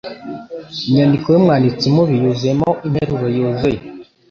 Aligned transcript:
Inyandiko 0.87 1.27
yumwanditsi 1.33 1.85
mubi 1.95 2.13
yuzuyemo 2.21 2.69
interuro 2.87 3.27
yuzuye 3.35 3.79